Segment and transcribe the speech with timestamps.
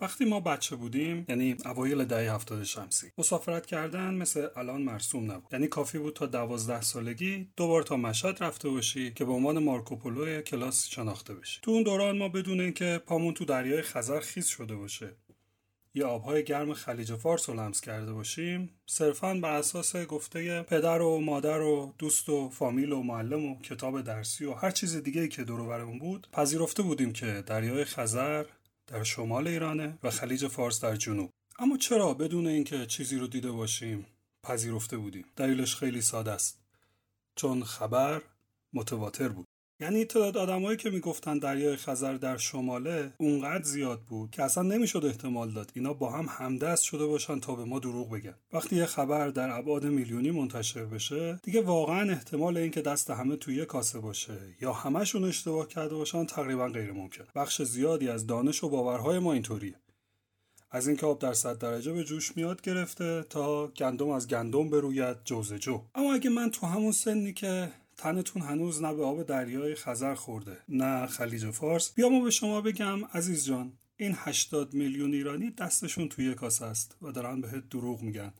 [0.00, 5.52] وقتی ما بچه بودیم یعنی اوایل دهه هفتاد شمسی مسافرت کردن مثل الان مرسوم نبود.
[5.52, 10.40] یعنی کافی بود تا دوازده سالگی دوبار تا مشهد رفته باشی که به عنوان مارکوپولو
[10.40, 11.60] کلاس شناخته بشی.
[11.62, 15.16] تو اون دوران ما بدون اینکه پامون تو دریای خزر خیز شده باشه
[15.96, 21.20] یا آبهای گرم خلیج فارس رو لمس کرده باشیم صرفا بر اساس گفته پدر و
[21.20, 25.44] مادر و دوست و فامیل و معلم و کتاب درسی و هر چیز دیگه که
[25.44, 28.44] دور برمون بود پذیرفته بودیم که دریای خزر
[28.86, 31.30] در شمال ایرانه و خلیج فارس در جنوب.
[31.58, 34.06] اما چرا بدون اینکه چیزی رو دیده باشیم
[34.42, 36.64] پذیرفته بودیم؟ دلیلش خیلی ساده است.
[37.36, 38.22] چون خبر
[38.72, 39.46] متواتر بود.
[39.80, 45.04] یعنی تعداد آدمایی که می‌گفتن دریای خزر در شماله اونقدر زیاد بود که اصلا نمی‌شد
[45.04, 48.34] احتمال داد اینا با هم همدست شده باشن تا به ما دروغ بگن.
[48.52, 53.64] وقتی یه خبر در ابعاد میلیونی منتشر بشه دیگه واقعا احتمال اینکه دست همه توی
[53.64, 57.24] کاسه باشه یا همشون اشتباه کرده باشن تقریبا غیر ممکن.
[57.34, 59.74] بخش زیادی از دانش و باورهای ما اینطوریه.
[60.70, 65.16] از اینکه آب در صد درجه به جوش میاد گرفته تا گندم از گندم بروید
[65.24, 65.80] جوزه جو.
[65.94, 70.58] اما اگه من تو همون سنی که تنتون هنوز نه به آب دریای خزر خورده
[70.68, 71.94] نه خلیج فارس.
[71.94, 76.96] بیا ما به شما بگم عزیز جان این 80 میلیون ایرانی دستشون توی کاسه است
[77.02, 78.32] و دارن بهت دروغ میگن.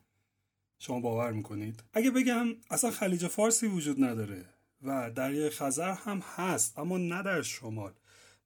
[0.78, 4.44] شما باور می‌کنید؟ اگه بگم اصلا خلیج فارسی وجود نداره
[4.83, 7.92] و دریای خزر هم هست اما نه در شمال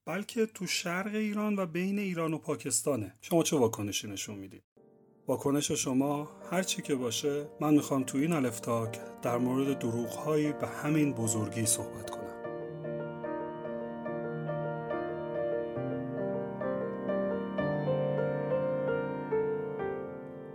[0.04, 3.14] بلکه تو شرق ایران و بین ایران و پاکستانه.
[3.20, 4.62] شما چه واکنشی نشون می‌دید؟
[5.28, 10.52] واکنش شما هر چی که باشه من می‌خوام تو این الفتاک در مورد دروغ هایی
[10.52, 12.28] به همین بزرگی صحبت کنم.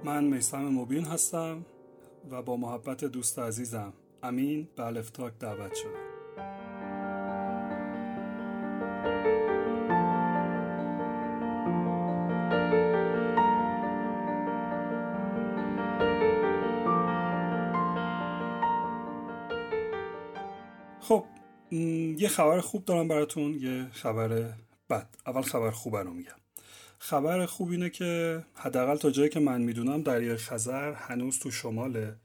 [0.04, 1.66] من میسم مبین هستم
[2.32, 6.13] و با محبت دوست عزیزم امین به الفتاک دعوت شدم.
[22.24, 24.54] یه خبر خوب دارم براتون یه خبر
[24.90, 25.08] بد.
[25.28, 26.40] اول خبر خوب رو میگم.
[27.00, 32.16] خبر خوب اینه که حداقل تا جایی که من می‌دونم دریای خزر هنوز تو شماله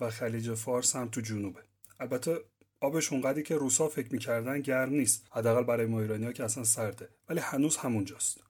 [0.00, 1.60] و خلیج فارس هم تو جنوبه.
[2.00, 2.40] البته
[2.80, 5.26] آبش اونقدری که روسا فکر می‌کردن گرم نیست.
[5.30, 7.08] حداقل برای ما ایرانی که اصلا سرده.
[7.28, 8.40] ولی هنوز همونجاست.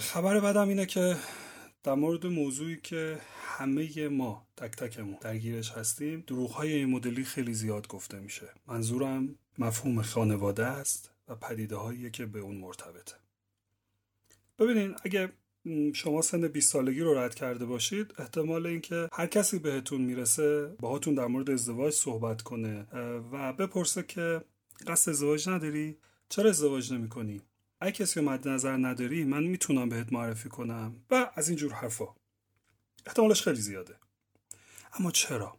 [0.00, 1.16] خبر بدم اینه که
[1.82, 7.54] در مورد موضوعی که همه ما تک تکمون درگیرش هستیم دروغ های این مدلی خیلی
[7.54, 8.48] زیاد گفته میشه.
[8.66, 13.14] منظورم مفهوم خانواده است و پدیده هایی که به اون مرتبطه.
[14.58, 15.32] ببینین اگه
[15.94, 21.14] شما سن 20 سالگی رو رد کرده باشید احتمال اینکه هر کسی بهتون می‌رسه باهاتون
[21.14, 22.86] در مورد ازدواج صحبت کنه
[23.32, 24.44] و بپرسه که
[24.86, 25.96] قصد ازدواج نداری؟
[26.28, 27.40] چرا ازدواج نمی کنی
[27.80, 31.72] اگه کسی رو مد نظر نداری من می‌تونم بهت معرفی کنم و از این جور
[31.72, 32.14] حرفا.
[33.06, 33.96] احتمالش خیلی زیاده.
[34.92, 35.56] اما چرا؟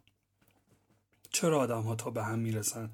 [1.30, 2.90] چرا آدم ها تا به هم می‌رسن؟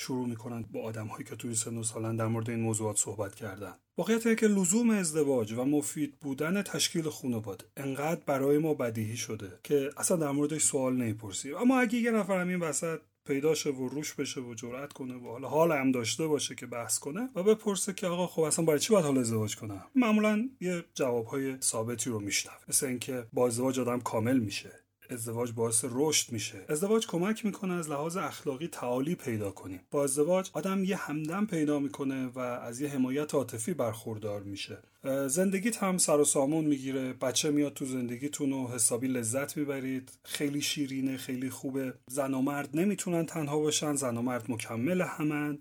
[0.00, 3.34] شروع می‌کنن با آدم هایی که توی سن و سالن در مورد این موضوعات صحبت
[3.34, 3.74] کردن.
[3.98, 9.58] واقعیت اینه که لزوم ازدواج و مفید بودن تشکیل خانواده انقدر برای ما بدیهی شده
[9.62, 11.56] که اصلا در موردش سوال نمی‌پرسیم.
[11.56, 15.30] اما اگه یه نفر همین وسط پیدا شه و روش بشه و جرأت کنه و
[15.30, 18.80] حالا حال هم داشته باشه که بحث کنه و بپرسه که آقا خب اصلا برای
[18.80, 22.56] چی باید حالا ازدواج کنم؟ معمولا یه جوابهای ثابتی رو میشنوه.
[22.68, 24.79] مثل اینکه با ازدواج آدم کامل میشه.
[25.10, 26.64] ازدواج باعث رشد میشه.
[26.68, 29.80] ازدواج کمک می‌کنه از لحاظ اخلاقی تعالی پیدا کنیم.
[29.90, 34.78] با ازدواج آدم یه همدم پیدا می‌کنه و از یه حمایت عاطفی برخوردار میشه.
[35.26, 37.12] زندگیت هم سر و سامون می‌گیره.
[37.12, 40.10] بچه میاد تو زندگیتون و حسابی لذت می‌برید.
[40.24, 41.94] خیلی شیرینه خیلی خوبه.
[42.06, 43.94] زن و مرد نمی‌تونن تنها باشن.
[43.94, 45.58] زن و مرد مکمل همن.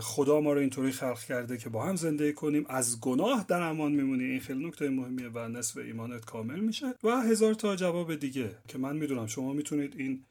[0.00, 2.66] خدا ما رو اینطوری خلق کرده که با هم زندگی کنیم.
[2.68, 4.24] از گناه در امان میمونی.
[4.24, 6.94] این خیلی نکته مهمیه و نصف ایمانت کامل میشه.
[7.04, 10.24] و هزار تا جواب دیگه که من می‌دونم شما می‌تونید این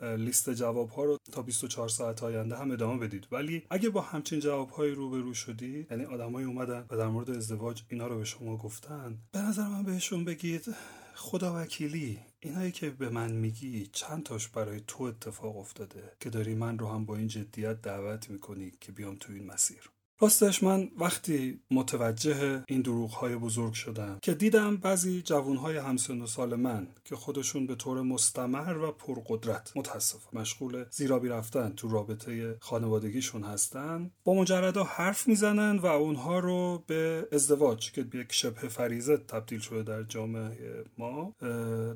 [0.00, 3.26] لیست جواب ها رو تا 24 ساعت آینده هم ادامه بدید.
[3.32, 7.82] ولی اگه با همچین جواب های روبرو شدید یعنی آدمایی اومدن و در مورد ازدواج
[7.88, 10.74] اینا رو به شما گفتن به نظر من بهشون بگید
[11.14, 12.18] خدا وکیلی.
[12.40, 16.88] اینایی که به من میگی چند تاش برای تو اتفاق افتاده که داری من رو
[16.88, 19.90] هم با این جدیت دعوت می‌کنی که بیام تو این مسیر.
[20.20, 26.20] راستش من وقتی متوجه این دروغ های بزرگ شدم که دیدم بعضی جوون های همسن
[26.20, 31.88] و سال من که خودشون به طور مستمر و پرقدرت متاسف مشغول زیرابی رفتن تو
[31.88, 34.10] رابطه خانوادگیشون هستن.
[34.24, 39.82] با مجردا حرف می‌زنن و اونها رو به ازدواج که یک شبه فریزه تبدیل شده
[39.82, 41.34] در جامعه ما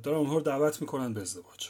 [0.02, 1.68] دارن اونها رو دعوت می‌کنن به ازدواج.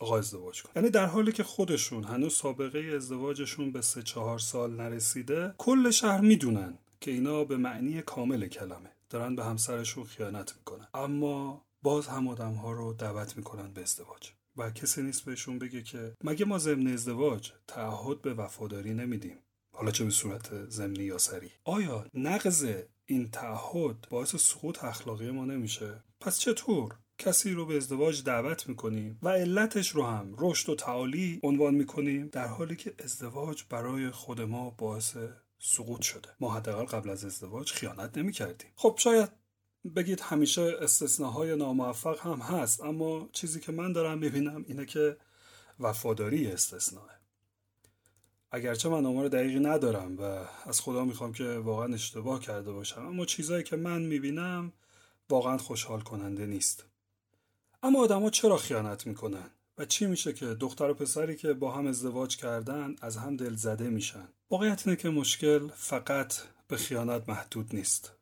[0.00, 4.76] آقا ازدواج کن یعنی در حالی که خودشون هنوز سابقه ازدواجشون به سه چهار سال
[4.76, 8.90] نرسیده کل شهر می‌دونن که اینا به معنی کامل کلمه.
[9.10, 10.88] دارن به همسرشون خیانت می‌کنن.
[10.94, 14.30] اما باز هم آدم ها رو دعوت می‌کنن به ازدواج.
[14.56, 19.38] و کسی نیست بهشون بگه که مگه ما ضمن ازدواج تعهد به وفاداری نمیدیم؟
[19.74, 22.66] حالا چه به صورت ضمنی یا سری آیا نقض
[23.06, 29.18] این تعهد باعث سقوط اخلاقی ما نمیشه؟ پس چطور؟ کسی رو به ازدواج دعوت می‌کنیم
[29.22, 34.40] و علتش رو هم رشد و تعالی عنوان می‌کنیم در حالی که ازدواج برای خود
[34.40, 35.16] ما باعث
[35.58, 36.28] سقوط شده.
[36.40, 38.70] ما حداقل قبل از ازدواج خیانت نمی‌کردیم.
[38.76, 39.28] خب شاید
[39.96, 45.16] بگید همیشه استثناهای ناموفق هم هست اما چیزی که من دارم می‌بینم اینه که
[45.80, 47.10] وفاداری استثناه
[48.50, 50.22] اگرچه من آمار دقیقی ندارم و
[50.66, 54.72] از خدا می‌خوام که واقعا اشتباه کرده باشم اما چیزهایی که من می‌بینم
[55.30, 56.84] واقعا خوشحال کننده نیست.
[57.84, 61.86] اما آدما چرا خیانت می‌کنن؟ و چی میشه که دختر و پسری که با هم
[61.86, 66.34] ازدواج کردن از هم دل زده میشن؟ واقعیت اینه که مشکل فقط
[66.68, 68.12] به خیانت محدود نیست.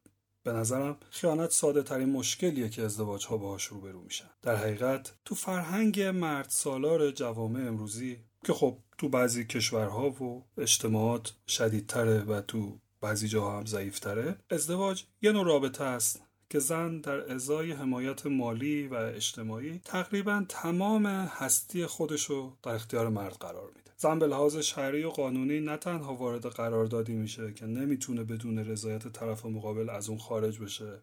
[0.43, 4.31] به نظرم خیانت ساده ترین مشکلیه که ازدواج ها باهاش روبرو میشن.
[4.43, 11.33] در حقیقت تو فرهنگ مرد سالار جوامع امروزی که خب تو بعضی کشورها و اجتماعات
[11.49, 16.23] شدیدتره و تو بعضی جاها هم ضعیفتره ازدواج یه نوع رابطه است
[16.53, 23.33] که زن در ازای حمایت مالی و اجتماعی تقریبا تمام هستی خودشو در اختیار مرد
[23.33, 23.91] قرار میده.
[23.97, 29.09] زن به لحاظ شرعی و قانونی نه تنها وارد قراردادی میشه که نمی‌تونه بدون رضایت
[29.09, 31.03] طرف مقابل از اون خارج بشه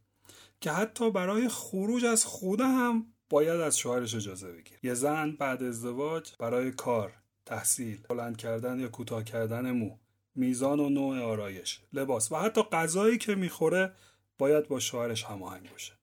[0.61, 5.63] که حتی برای خروج از خونه هم باید از شوهرش اجازه بگیر یه زن بعد
[5.63, 7.13] ازدواج برای کار
[7.45, 9.97] تحصیل بلند کردن یا کوتاه کردن مو
[10.35, 13.91] میزان و نوع آرایش لباس و حتی غذایی که می‌خوره
[14.39, 15.93] باید با شوهرش هماهنگ باشه.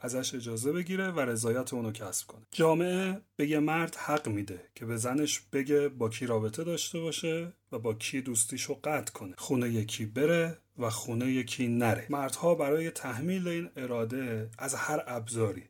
[0.00, 2.42] ازش اجازه بگیره و رضایت اونو کسب کنه.
[2.52, 7.52] جامعه به یه مرد حق میده که به زنش بگه با کی رابطه داشته باشه
[7.72, 9.34] و با کی دوستیشو قطع کنه.
[9.38, 12.06] خونه یکی بره و خونه یکی نره.
[12.10, 15.64] مردها برای تحمیل این اراده از هر ابزاری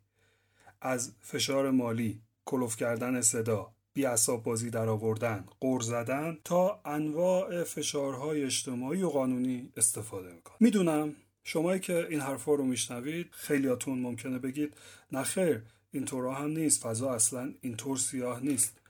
[0.81, 4.07] از فشار مالی کلوف کردن صدا بی
[4.45, 10.57] بازی در آوردن قور زدن تا انواع فشارهای اجتماعی و قانونی استفاده می‌کنن.
[10.61, 11.17] می‌دونم
[11.49, 14.77] شمایی که این حرفا رو میشنوید خیلیاتون ممکنه بگید
[15.13, 18.81] نخیر اینطورا هم نیست فضا اصلا اینطور سیاه نیست.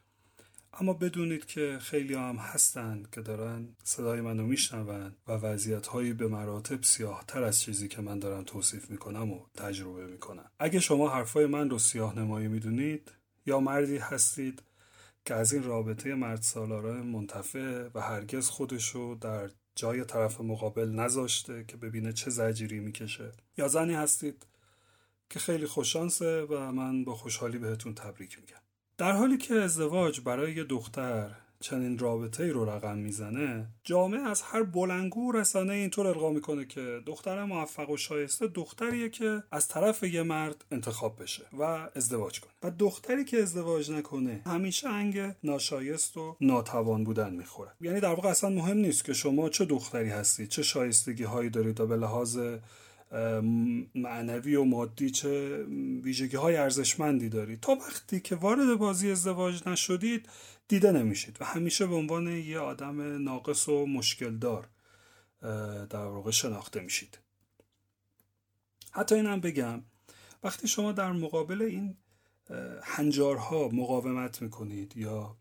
[0.72, 6.28] اما بدونید که خیلی هم هستن که دارن صدای منو میشنون و وضعیت هایی به
[6.28, 10.50] مراتب سیاه تر از چیزی که من دارم توصیف می‌کنم و تجربه می‌کنم.
[10.58, 13.12] اگه شما حرفای من رو سیاه نمایی می‌دونید
[13.46, 14.62] یا مردی هستید
[15.24, 21.64] که از این رابطه مرد سالاره منتفع و هرگز خودشو در جای طرف مقابل نذاشته
[21.68, 23.32] که ببینه چه زجیری می‌کشه.
[23.58, 24.46] یا زنی هستید
[25.30, 28.60] که خیلی خوششانسه و من با خوشحالی بهتون تبریک میگم.
[28.98, 34.42] در حالی که ازدواج برای یه دختر چنین رابطه ای رو رقم می‌زنه جامعه از
[34.42, 40.02] هر بلنگو رسانه اینطور القا می‌کنه که دختر موفق و شایسته دختریه که از طرف
[40.02, 41.62] یه مرد انتخاب بشه و
[41.96, 42.52] ازدواج کنه.
[42.62, 47.70] و دختری که ازدواج نکنه همیشه انگ ناشایست و ناتوان بودن می‌خوره.
[47.80, 51.80] یعنی در واقع اصلا مهم نیست که شما چه دختری هستید چه شایستگی هایی دارید
[51.80, 52.38] و به لحاظ
[53.94, 55.64] معنوی و مادی چه
[56.02, 60.28] ویژگی های ارزشمندی دارید تا وقتی که وارد بازی ازدواج نشدید
[60.68, 61.36] دیده نمیشید.
[61.40, 64.68] و همیشه به عنوان یه آدم ناقص و مشکل دار
[65.90, 67.18] در واقع شناخته میشید.
[68.90, 69.82] حتی اینم بگم
[70.42, 71.96] وقتی شما در مقابل این
[72.82, 75.36] هنجارها مقاومت می‌کنید یا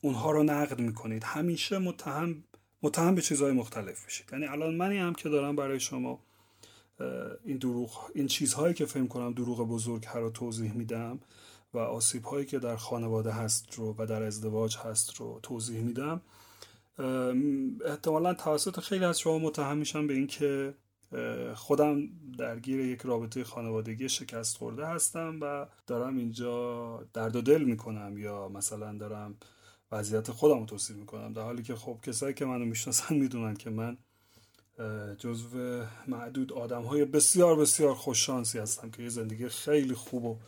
[0.00, 2.44] اونها رو نقد می‌کنید همیشه متهم
[2.82, 6.20] متهم به چیزهای مختلف بشید یعنی الان منی هم که دارم برای شما
[7.44, 11.20] این دروغ این چیزهایی که فهم کنم دروغ بزرگ رو توضیح میدم
[11.74, 16.20] و آسیب هایی که در خانواده هست رو و در ازدواج هست رو توضیح میدم.
[17.86, 20.74] احتمالا توسط خیلی از شما متهم میشم به اینکه
[21.54, 28.18] خودم درگیر یک رابطه خانوادگی شکست خورده هستم و دارم اینجا درد و دل می‌کنم
[28.18, 29.34] یا مثلا دارم
[29.92, 31.32] وضعیت خودم رو توصیف می‌کنم.
[31.32, 33.96] در حالی که خب کسایی که منو می‌شناسن می‌دونن که من
[35.18, 40.38] جزو معدود آدم های بسیار بسیار خوششانسی هستم که یه زندگی خیلی خوب و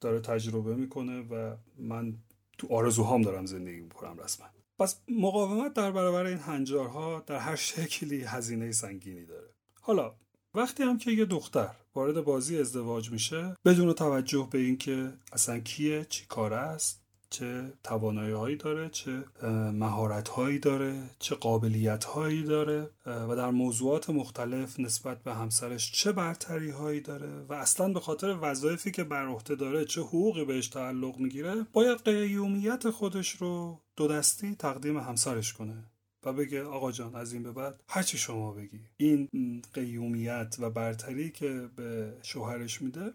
[0.00, 2.14] داره تجربه می‌کنه و من
[2.58, 4.46] تو آرزوهام دارم زندگی می‌کنم رسما.
[4.78, 9.54] پس مقاومت در برابر این هنجارها در هر شکلی هزینه سنگینی داره.
[9.80, 10.14] حالا
[10.54, 16.04] وقتی هم که یه دختر وارد بازی ازدواج میشه بدون توجه به اینکه اصلا کیه
[16.04, 19.24] چی کاره است چه توانایی هایی داره چه
[19.72, 26.12] مهارت هایی داره چه قابلیت هایی داره و در موضوعات مختلف نسبت به همسرش چه
[26.12, 30.68] برتری هایی داره و اصلا به خاطر وظایفی که بر عهده داره چه حقوقی بهش
[30.68, 35.84] تعلق می‌گیره باید قیومیت خودش رو دو دستی تقدیم همسرش کنه
[36.24, 38.80] و بگه آقا جان از این به بعد هرچی شما بگی.
[38.96, 39.28] این
[39.74, 43.12] قیومیت و برتری که به شوهرش میده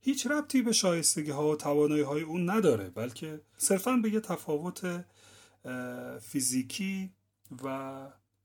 [0.00, 5.04] هیچ ربطی به شایستگی ها و توانایی های اون نداره بلکه صرفا به یه تفاوت
[6.20, 7.10] فیزیکی
[7.64, 7.98] و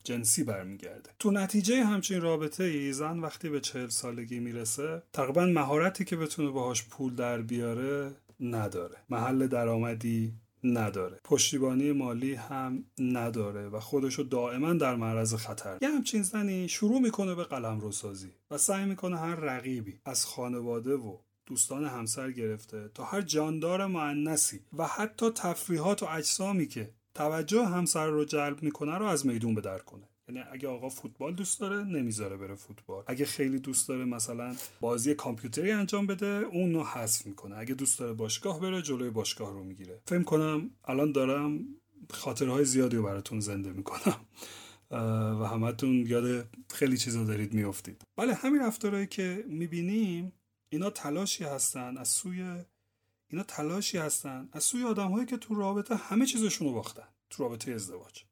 [0.04, 1.10] جنسی برمیگرده.
[1.20, 6.50] تو نتیجه همچین رابطه ای زن وقتی به چهل سالگی می‌رسه تقریبا مهارتی که بتونه
[6.50, 8.96] باهاش پول در بیاره نداره.
[9.10, 10.34] محل درآمدی
[10.64, 11.20] نداره.
[11.24, 15.78] پشتیبانی مالی هم نداره و خودشو دائما در معرض خطر.
[15.82, 20.94] یه همچین زنی شروع می‌کنه به قلم سازی و سعی می‌کنه هر رقیبی از خانواده
[20.94, 27.66] و دوستان همسر گرفته تا هر جاندار معنسی و حتی تفریحات و اجسامی که توجه
[27.66, 30.10] همسر رو جلب می‌کنه رو از میدون به در کنه.
[30.28, 33.04] یعنی اگه آقا فوتبال دوست داره نمی‌ذاره بره فوتبال.
[33.08, 37.58] اگه خیلی دوست داره مثلا بازی کامپیوتری انجام بده اون رو حذف می‌کنه.
[37.58, 40.02] اگه دوست داره باشگاه بره جلوی باشگاه رو می‌گیره.
[40.06, 41.60] فکر کنم الان دارم
[42.10, 44.20] خاطرهای زیادی رو براتون زنده می‌کنم.
[45.42, 48.02] و همتون یاد خیلی چیزا دارید میافتید.
[48.18, 50.34] بله همین رفتارهایی که می‌بینیم
[50.74, 52.64] اینا تلاشی هستن از سوی
[53.28, 54.50] اینا تلاشی هستن.
[54.52, 58.24] از سوی آدمهایی که تو رابطه همه چیزشون رو باختن تو رابطه ازدواج.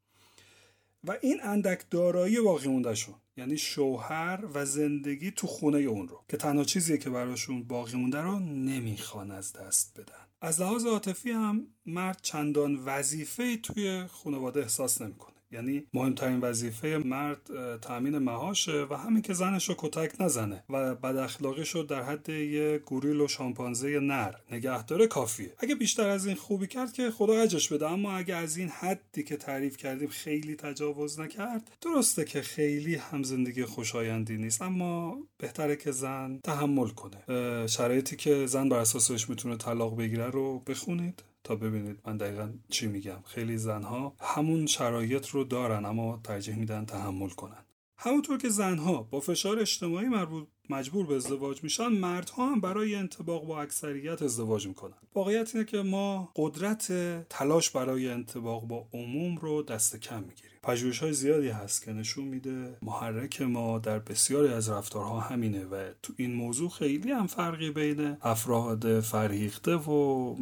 [1.04, 6.24] و این اندک دارایی باقی مونده شون یعنی شوهر و زندگی تو خونه اون رو
[6.30, 10.26] که تنها چیزیه که براشون باقی مونده رو نمی‌خوان از دست بدن.
[10.42, 15.41] از لحاظ عاطفی هم مرد چندان وظیفه توی خانواده احساس نمی‌کنه.
[15.52, 17.50] یعنی مهمترین وظیفه مرد
[17.82, 22.30] تامین مهاشه و همین که زنش رو کتک نزنه و بد اخلاقیش رو در حد
[22.30, 24.34] یه گوریل و شامپانزه نر.
[24.52, 25.54] نگه داره کافیه.
[25.60, 29.24] اگه بیشتر از این خوبی کرد که خدا اجش بده اما اگه از این حدی
[29.24, 35.76] که تعریف کردیم خیلی تجاوز نکرد درسته که خیلی هم زندگی خوشایندی نیست اما بهتره
[35.76, 37.68] که زن تحمل کنه.
[37.68, 41.24] شرایطی که زن بر اساسش می‌تونه طلاق بگیره رو بخونید.
[41.44, 43.22] تا ببینید من دقیقا چی میگم.
[43.26, 47.66] خیلی زنها همون شرایط رو دارن اما ترجیح میدن تحمل کنن.
[47.98, 53.46] همونطور که زنها با فشار اجتماعی مربوط مجبور به ازدواج میشن مردها هم برای انتباق
[53.46, 54.98] با اکثریت ازدواج می‌کنن.
[55.16, 56.92] واقعیت اینه که ما قدرت
[57.30, 60.51] تلاش برای انتباق با عموم رو دست کم می‌گیریم.
[60.64, 65.90] پژوهش های زیادی هست که نشون میده محرک ما در بسیاری از رفتارها همینه و
[66.04, 70.36] تو این موضوع خیلی هم فرقی بین افراد فرهیخته و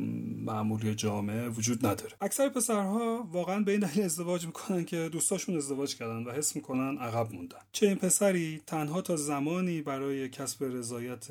[0.46, 2.12] معمولی جامعه وجود نداره.
[2.22, 6.98] اکثر پسرها واقعا به این دلیل ازدواج می‌کنن که دوستاشون ازدواج کردن و حس می‌کنن
[6.98, 7.60] عقب موندن.
[7.72, 11.28] چه این پسری تنها تا زمانی برای کسب رضایت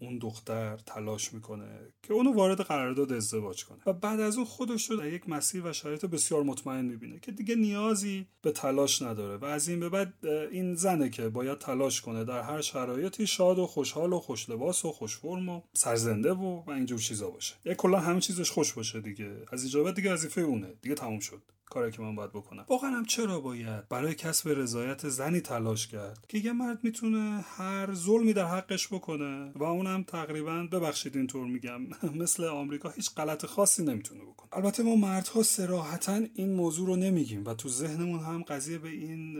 [0.00, 1.68] اون دختر تلاش می‌کنه
[2.02, 5.66] که اونو وارد قرارداد ازدواج کنه و بعد از اون خودش رو در یک مسیر
[5.66, 8.11] و شرایط بسیار مطمئن می‌بینه که دیگه نیازی
[8.42, 12.40] به تلاش نداره و از این به بعد این زنه که باید تلاش کنه در
[12.40, 16.70] هر شرایطی شاد و خوشحال و خوش لباس و خوش فرم و سرزنده و و
[16.70, 17.54] اینجور چیزا باشه.
[17.64, 19.36] یه کلا همه چیزش خوش باشه دیگه.
[19.52, 20.74] از اینجا دیگه وظیفه اونه.
[20.82, 21.42] دیگه تموم شد.
[21.72, 22.64] کاری که من باید بکنم.
[22.68, 27.94] واقعا هم چرا باید؟ برای کسب رضایت زنی تلاش کرد که یه مرد می‌تونه هر
[27.94, 31.80] ظلمی در حقش بکنه و اونم تقریبا ببخشید اینطور میگم
[32.22, 34.48] مثل آمریکا هیچ غلط خاصی نمی‌تونه بکنه.
[34.52, 39.36] البته ما مردها سراحتا این موضوع رو نمیگیم و تو ذهنمون هم قضیه به این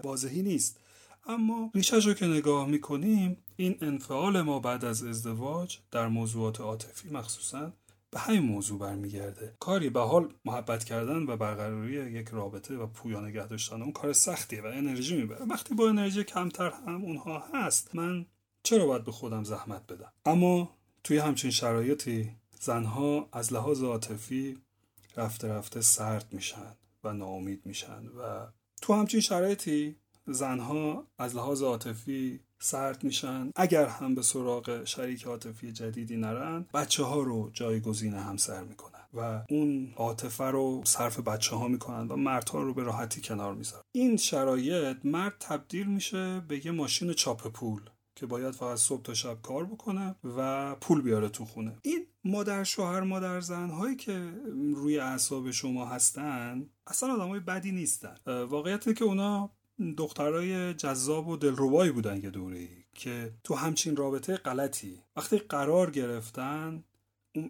[0.00, 0.80] واضحی نیست.
[1.26, 7.10] اما ریشش رو که نگاه می‌کنیم این انفعال ما بعد از ازدواج در موضوعات عاطفی
[7.10, 7.72] مخصوصا
[8.14, 9.56] به همین موضوع برمیگرده.
[9.60, 14.12] کاری به حال محبت کردن و برقراری یک رابطه و پویا نگه داشتن اون کار
[14.12, 15.44] سختیه و انرژی می‌بره.
[15.44, 18.26] وقتی با انرژی کمتر هم اونها هست من
[18.62, 22.30] چرا باید به خودم زحمت بدم؟ اما توی همچین شرایطی
[22.60, 24.58] زنها از لحاظ عاطفی
[25.16, 28.46] رفته رفته سرد میشن و ناامید میشن و
[28.82, 33.50] تو همچین شرایطی زنها از لحاظ عاطفی سرد میشن.
[33.56, 39.44] اگر هم به سراغ شریک عاطفی جدیدی نرن بچه ها رو جایگزین همسر می‌کنن و
[39.48, 43.82] اون عاطفه رو صرف بچه ها می‌کنن و مردها رو به راحتی کنار می‌ذارن.
[43.92, 47.80] این شرایط مرد تبدیل میشه به یه ماشین چاپ پول
[48.16, 51.78] که باید فقط صبح تا شب کار بکنه و پول بیاره تو خونه.
[51.82, 54.32] این مادر شوهر مادر زن هایی که
[54.74, 58.16] روی اعصاب شما هستن اصلا آدم های بدی نیستن.
[58.26, 59.50] واقعیت که اونا
[59.98, 65.02] دخترای جذاب و دلربایی بودن یه دوره که تو همچین رابطه غلطی.
[65.16, 66.84] وقتی قرار گرفتن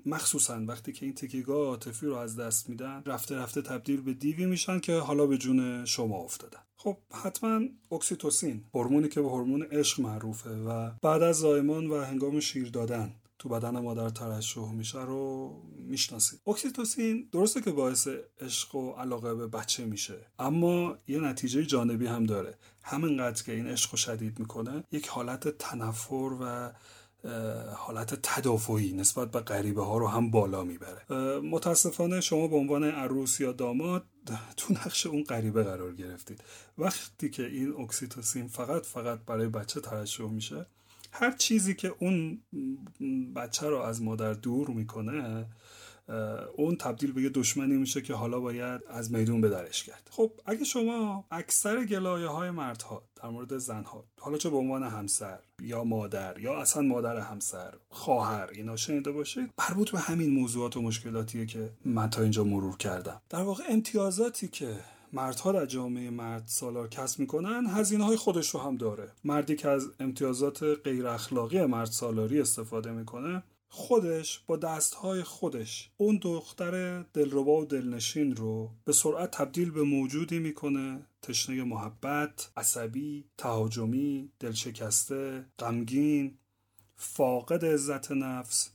[0.07, 4.47] مخصوصا وقتی که این تکیگاه عاطفی رو از دست میدن رفته رفته تبدیل به دیوی
[4.47, 6.61] میشن که حالا به جون شما افتادن.
[6.77, 7.61] خب حتما
[7.93, 13.15] اکسیتوسین هورمونی که به هورمون عشق معروفه و بعد از زایمان و هنگام شیر دادن
[13.39, 15.53] تو بدن مادر ترشح میشه رو
[15.85, 16.41] می‌شناسید.
[16.47, 18.09] اکسیتوسین درسته که باعث
[18.41, 22.59] عشق و علاقه به بچه میشه اما یه نتیجه جانبی هم داره.
[22.83, 26.73] همینقدر که این عشق رو شدید می‌کنه یک حالت تنفر و
[27.75, 31.15] حالت تدافعی نسبت به غریبه ها رو هم بالا می‌بره.
[31.41, 34.05] متاسفانه شما به عنوان عروس یا داماد
[34.57, 36.41] تو نقش اون غریبه قرار گرفتید.
[36.79, 40.67] وقتی که این اکسیتوسین فقط فقط برای بچه ترشح میشه
[41.13, 42.43] هر چیزی که اون
[43.37, 45.47] بچه رو از مادر دور می‌کنه
[46.57, 50.09] اون تبدیل به یه دشمنی میشه که حالا باید از میدون به درش کرد.
[50.11, 55.39] خب اگه شما اکثر گلایه های مردها در مورد زنها حالا چه به عنوان همسر
[55.63, 60.83] یا مادر یا اصلا مادر همسر خواهر اینا شنیده باشید مربوط به همین موضوعات و
[60.83, 63.21] مشکلاتیه که من تا اینجا مرور کردم.
[63.29, 64.77] در واقع امتیازاتی که
[65.13, 69.13] مردها در جامعه مرد سالار کسب می‌کنن هزینه های خودش رو هم داره.
[69.25, 73.43] مردی که از امتیازات غیر اخلاقی مرد سالاری استفاده می‌کنه
[73.77, 80.39] خودش با دستهای خودش اون دختر دلربا و دلنشین رو به سرعت تبدیل به موجودی
[80.39, 81.07] می‌کنه.
[81.23, 86.39] تشنه محبت، عصبی، تهاجمی، دلشکسته، غمگین،
[86.97, 88.71] فاقد عزت نفس،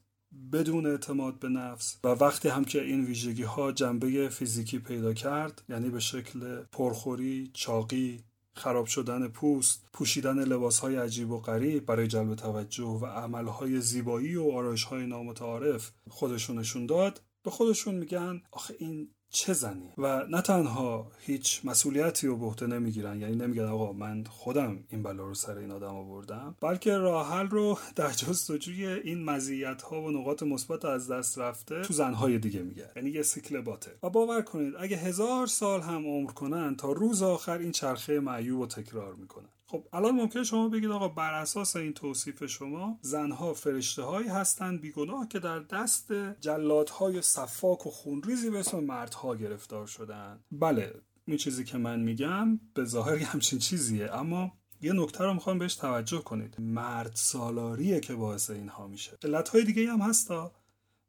[0.52, 1.98] بدون اعتماد به نفس.
[2.04, 7.52] و وقتی هم که این ویژگی ها جنبه فیزیکی پیدا کرد یعنی به شکل پرخوری،
[7.54, 8.24] چاقی،
[8.60, 14.52] خراب شدن پوست، پوشیدن لباسهای عجیب و غریب برای جلب توجه و عملهای زیبایی و
[14.52, 17.22] آرایشهای نامتعارف خودشونشون داد.
[17.44, 22.68] به خودشون میگن آخه این چه زنی؟ و نه تنها هیچ مسئولیتی رو به عهده
[22.68, 27.48] نمی‌گیرن یعنی نمیگن آقا من خودم این بلا رو سر این آدم آوردم بلکه راحل
[27.48, 32.62] رو در جستجوی این مزیت ها و نقاط مثبت از دست رفته تو زنهای دیگه
[32.62, 36.92] میگه یعنی یه سیکل باته و باور کنید اگه هزار سال هم عمر کنن تا
[36.92, 39.50] روز آخر این چرخه معیوب رو تکرار می‌کنن.
[39.72, 44.82] خب الان ممکن شما بگید آقا بر اساس این توصیف شما زنها فرشته هایی هستند
[44.82, 50.94] بیگناه که در دست جلادهای صفاک و خونریزی به اسم مردها گرفتار شدن بله
[51.26, 55.76] این چیزی که من میگم به ظاهر همچین چیزیه اما یه نکته رو می‌خوام بهش
[55.76, 56.56] توجه کنید.
[56.60, 59.18] مرد سالاریه که باعث اینها میشه.
[59.24, 60.52] علت های دیگه هم هستا.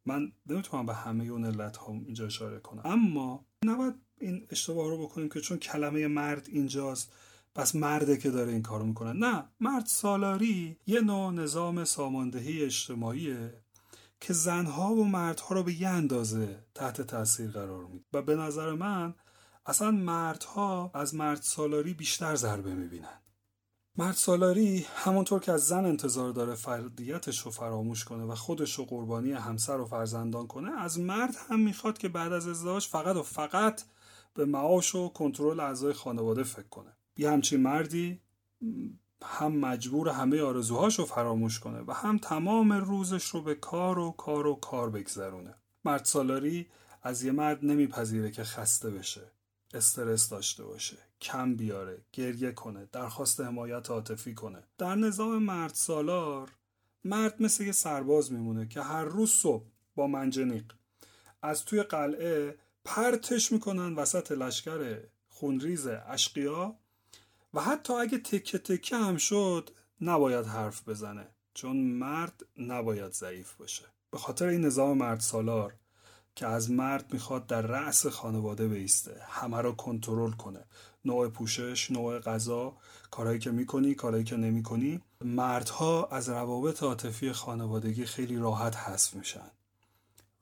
[0.07, 2.83] من نمی‌تونم به همه اون علت ها اینجا اشاره کنم.
[2.85, 7.13] اما نباید این اشتباه رو بکنیم که چون کلمه مرد اینجاست.
[7.55, 9.13] پس مرده که داره این کارو می‌کنه.
[9.13, 13.63] نه مرد سالاری یه نوع نظام ساماندهی اجتماعیه
[14.21, 18.05] که زنها و مردها رو به یه اندازه تحت تاثیر قرار میده.
[18.13, 19.15] و به نظر من
[19.67, 23.21] اصلا مردها از مرد سالاری بیشتر ضربه می‌بینن.
[23.97, 28.85] مرد سالاری همونطور که از زن انتظار داره فردیتش رو فراموش کنه و خودش رو
[28.85, 33.23] قربانی همسر و فرزندان کنه از مرد هم می‌خواد که بعد از ازدواج فقط و
[33.23, 33.83] فقط
[34.35, 36.97] به معاش و کنترل اعضای خانواده فکر کنه.
[37.21, 38.21] یه همچین مردی
[39.23, 44.11] هم مجبور همه آرزوهاش رو فراموش کنه و هم تمام روزش رو به کار و
[44.11, 45.55] کار و کار بگذرونه.
[45.85, 46.67] مرد سالاری
[47.03, 49.31] از یه مرد نمیپذیره که خسته بشه
[49.75, 54.63] استرس داشته باشه کم بیاره گریه کنه درخواست حمایت عاطفی کنه.
[54.79, 56.51] در نظام مرد سالار
[57.05, 60.73] مرد مثل یه سرباز میمونه که هر روز صبح با منجنیق
[61.43, 66.80] از توی قلعه پرتش می‌کنن وسط لشکر خونریز اشقیا
[67.55, 71.27] و حتی اگه تکه تکه هم شد نباید حرف بزنه.
[71.55, 73.85] چون مرد نباید ضعیف باشه.
[74.11, 75.75] به خاطر این نظام مرد سالار
[76.35, 80.65] که از مرد می‌خواد در رأس خانواده بیسته همه رو کنترل کنه.
[81.05, 82.77] نوع پوشش نوع غذا
[83.11, 85.01] کارهایی که می‌کنی کارهایی که نمی‌کنی.
[85.21, 89.51] مردها از روابط عاطفی خانوادگی خیلی راحت حذف میشن.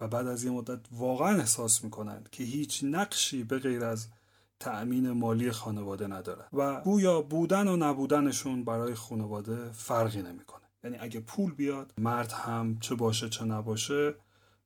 [0.01, 4.09] و بعد از یه مدت واقعا احساس می‌کنن که هیچ نقشی به غیر از
[4.61, 10.63] تأمین مالی خانواده نداره و گویا بودن و نبودنشون برای خانواده فرقی نمی‌کنه.
[10.85, 14.15] یعنی اگه پول بیاد مرد هم چه باشه چه نباشه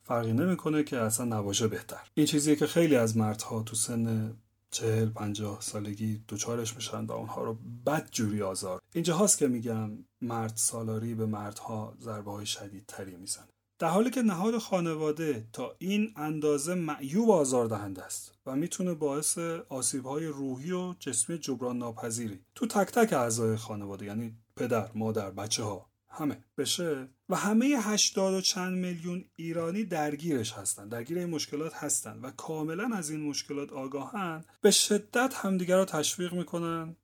[0.02, 2.00] فرقی نمی‌کنه که اصلا نباشه بهتر.
[2.14, 4.34] این چیزیه که خیلی از مردها تو سن
[4.70, 8.80] چهل پنجاه سالگی دوچارش میشن و اونها رو بد جوری آزار.
[8.92, 13.46] اینجا هاست که میگم مرد سالاری به مردها ضربه های شدید تری می‌زنه.
[13.82, 19.38] در حالی که نهاد خانواده تا این اندازه معیوب آزار دهنده است و می‌تونه باعث
[19.68, 25.30] آسیب های روحی و جسمی جبران ناپذیری تو تک تک اعضای خانواده یعنی پدر، مادر،
[25.30, 31.30] بچه ها همه بشه و همه هشتاد و چند میلیون ایرانی درگیرش هستن درگیر این
[31.30, 36.96] مشکلات هستن و کاملا از این مشکلات آگاهن به شدت همدیگر رو تشویق می‌کنن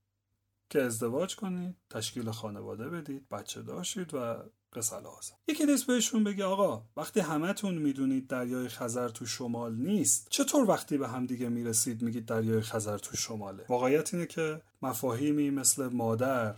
[0.70, 4.36] که ازدواج کنید تشکیل خانواده بدید بچه داشتید و
[4.78, 10.70] قصه یکی نیست بهشون بگه آقا وقتی همتون می‌دونید دریای خزر تو شمال نیست چطور
[10.70, 16.54] وقتی به همدیگه می‌رسید میگید دریای خزر تو شماله؟ واقعیت اینه که مفاهیمی مثل مادر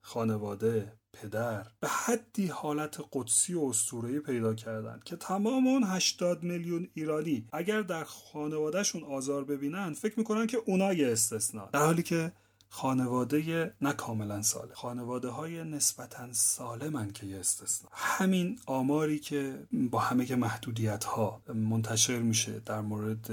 [0.00, 6.88] خانواده پدر به حدی حالت قدسی و اسطوره‌ای پیدا کردن که تمام اون 80 میلیون
[6.94, 12.32] ایرانی اگر در خانوادهشون آزار ببینن فکر می‌کنن که اونا یه استثنا در حالی که
[12.68, 14.74] خانواده نه کاملا سالم.
[14.74, 21.42] خانواده های نسبتا سالمن که یه استثنا همین آماری که با همه که محدودیت ها
[21.54, 23.30] منتشر میشه در مورد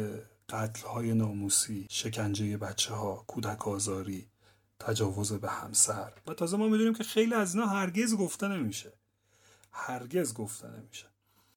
[0.49, 4.27] قتل های ناموسی شکنجه بچه ها کودک آزاری
[4.79, 6.13] تجاوز به همسر.
[6.27, 8.93] و تازه ما می‌دونیم که خیلی از اینا هرگز گفته نمیشه.
[9.71, 11.12] هرگز گفته نمیشه.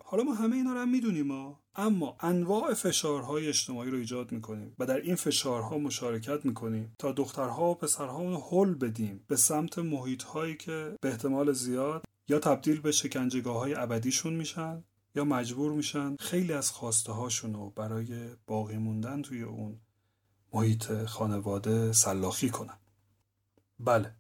[0.09, 4.77] حالا ما همه اینا رو هم می‌دونیم ما اما انواع فشارهای اجتماعی رو ایجاد می‌کنیم
[4.79, 9.79] و در این فشارها مشارکت می‌کنیم تا دخترها و پسرها رو حل بدیم به سمت
[9.79, 16.17] محیطهایی که به احتمال زیاد یا تبدیل به شکنجگاه های ابدیشون میشن یا مجبور میشن
[16.17, 19.81] خیلی از خواسته هاشون رو برای باقی موندن توی اون
[20.53, 22.79] محیط خانواده سلاخی کنن.
[23.79, 24.15] بله.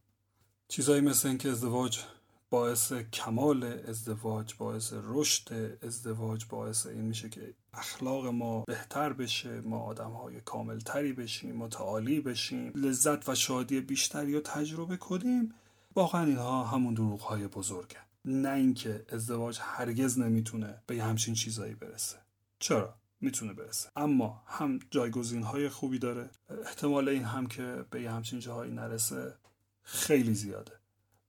[0.68, 2.01] چیزایی مثل اینکه ازدواج
[2.50, 9.80] باعث کمال ازدواج باعث رشد ازدواج باعث این میشه که اخلاق ما بهتر بشه ما
[9.80, 15.54] آدم های کامل تری بشیم متعالی بشیم لذت و شادی بیشتری رو تجربه کنیم.
[15.94, 17.96] واقعا اینها همون دروغ های بزرگه.
[18.24, 22.16] نه اینکه ازدواج هرگز نمی‌تونه به همچین چیزایی برسه.
[22.59, 23.88] چرا؟ می‌تونه برسه.
[23.96, 26.30] اما هم جایگزین های خوبی داره.
[26.64, 29.35] احتمال این هم که به همچین جاهایی نرسه
[29.82, 30.72] خیلی زیاده.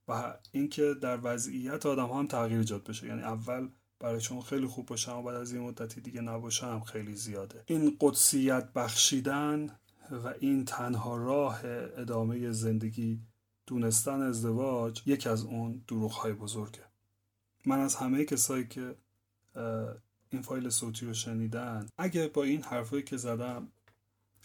[0.08, 3.08] و اینکه در وضعیت آدم ها هم تغییر ایجاد بشه.
[3.08, 6.82] یعنی اول برای شما خیلی خوب باشه اما بعد از این مدتی دیگه نباشه هم
[6.82, 7.64] خیلی زیاده.
[7.66, 9.70] این قدسیت بخشیدن
[10.12, 11.62] و این تنها راه
[11.98, 13.20] ادامه زندگی
[13.68, 16.84] دونستن ازدواج یکی از اون دروغ های بزرگه.
[17.66, 18.96] من از همه کسایی که
[20.30, 23.68] این فایل صوتی رو شنیدن اگه با این حرفایی که زدم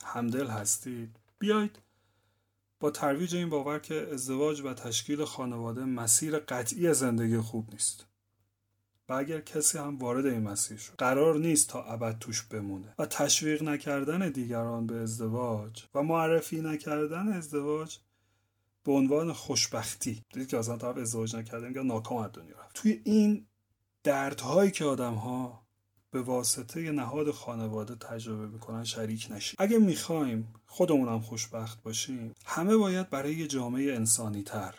[0.04, 1.78] همدل هستید بیاید
[2.82, 8.06] با ترویج این باور که ازدواج و تشکیل خانواده مسیر قطعی زندگی خوب نیست.
[9.08, 12.94] و اگر کسی هم وارد این مسیر شد قرار نیست تا ابد توش بمونه.
[12.98, 17.98] و تشویق نکردن دیگران به ازدواج و معرفی نکردن ازدواج
[18.84, 20.22] به عنوان خوشبختی.
[20.32, 22.74] دیدید که اصلا طرف ازدواج نکرده میگه ناکام از دنیا رفت.
[22.74, 23.46] توی این
[24.02, 25.61] دردهایی که آدم ها
[26.12, 29.56] به واسطه نهاد خانواده تجربه می‌کنن شریک نشیم.
[29.58, 34.74] اگه می‌خوایم خودمون هم خوشبخت باشیم همه باید برای یه جامعه انسانی تر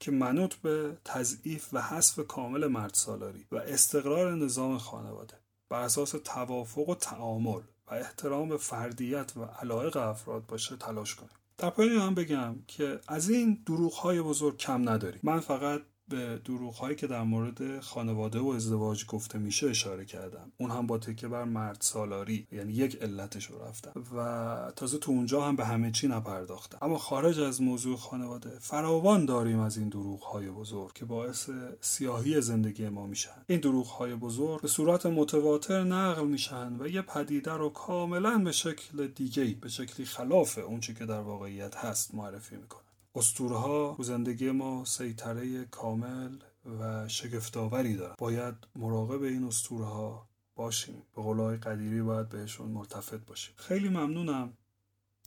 [0.00, 5.34] که منوط به تضعیف و حذف کامل مرد سالاری و استقرار نظام خانواده
[5.68, 7.60] بر اساس توافق و تعامل
[7.90, 11.30] و احترام به فردیت و علایق افراد باشه تلاش کنیم.
[11.58, 15.20] در پایان هم بگم که از این دروغ های بزرگ کم نداریم.
[15.22, 20.52] من فقط به دروغ هایی که در مورد خانواده و ازدواج گفته میشه اشاره کردم.
[20.58, 23.92] اون هم با تکه بر مرد سالاری یعنی یک علتش رو رفتم.
[24.16, 26.78] و تازه تو اونجا هم به همه چی نپرداختم.
[26.82, 32.40] اما خارج از موضوع خانواده فراوان داریم از این دروغ های بزرگ که باعث سیاهی
[32.40, 33.44] زندگی ما میشن.
[33.46, 38.52] این دروغ های بزرگ به صورت متواتر نقل میشن و یه پدیده رو کاملا به
[38.52, 42.81] شکل دیگه به شکلی خلاف اونچه که در واقعیت هست معرفی می‌کنن.
[43.14, 46.36] اسطوره ها تو زندگی ما سیطره کامل
[46.80, 48.14] و شگفتآوری دارن.
[48.18, 51.02] باید مراقب این اسطوره ها باشیم.
[51.16, 53.54] به قولای قدیری باید بهشون ملتفت باشیم.
[53.56, 54.52] خیلی ممنونم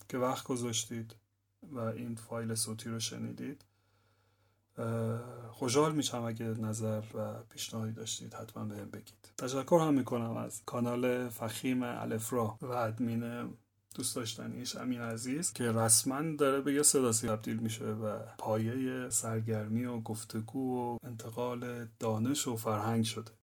[0.10, 1.16] که وقت گذاشتید
[1.64, 3.66] و این فایل صوتی رو شنیدید.
[5.52, 9.34] خوشحال میشم اگه نظر و پیشنهادی داشتید حتما بهم بگید.
[9.38, 13.54] تشکر هم می‌کنم از کانال فخیم الفرا و ادمین
[13.96, 19.86] دوست داشتنیش امین عزیز که رسما داره به یه صداسی تبدیل میشه و پایه سرگرمی
[19.86, 23.32] و گفتگو و انتقال دانش و فرهنگ شده.